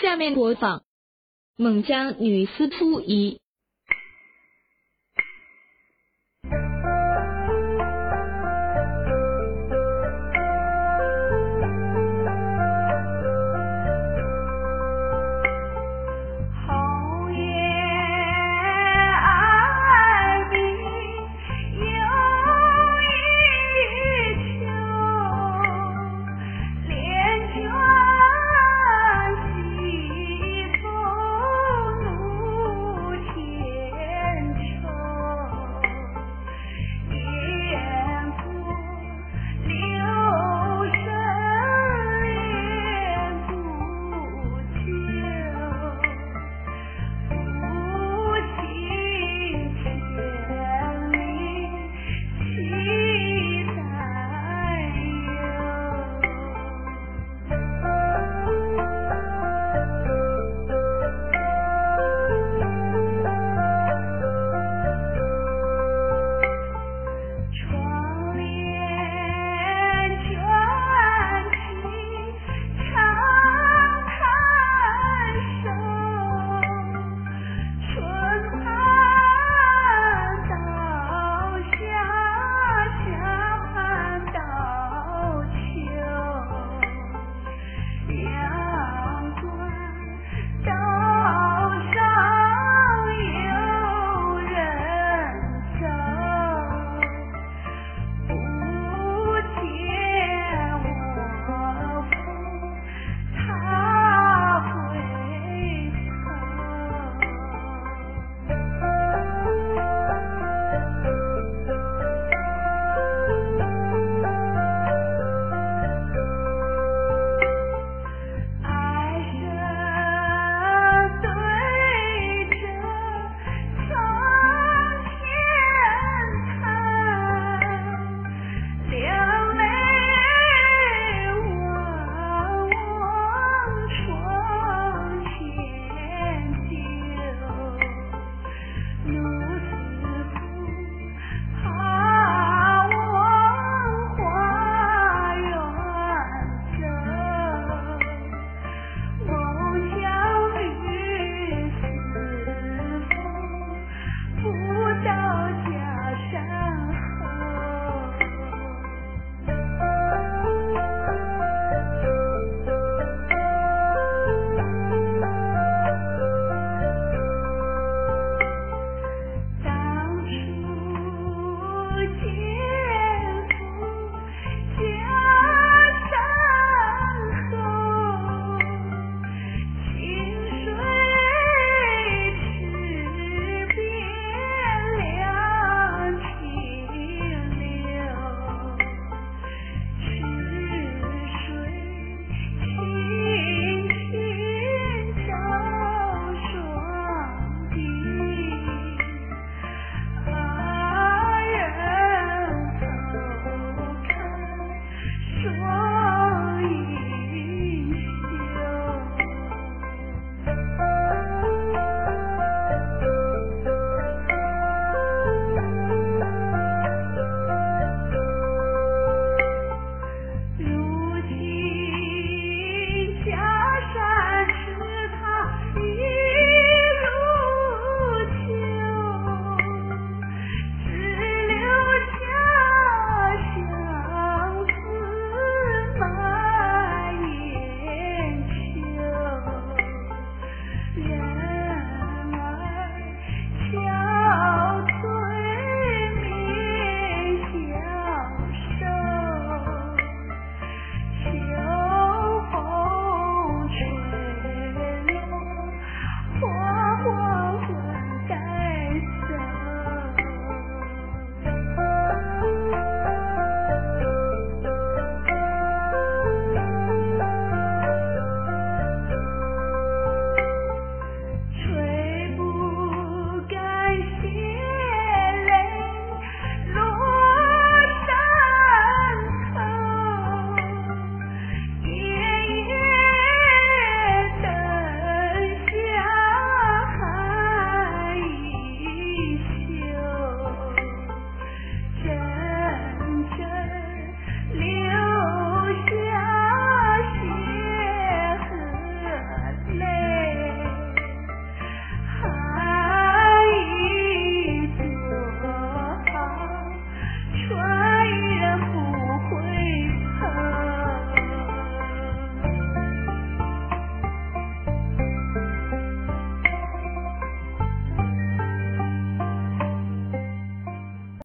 [0.00, 0.82] 下面播放。
[1.56, 3.39] 孟姜女私扑一